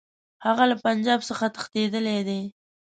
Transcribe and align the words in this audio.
هغه 0.45 0.63
له 0.71 0.75
پنجاب 0.85 1.19
څخه 1.29 1.45
تښتېدلی 1.55 2.19
دی. 2.27 2.41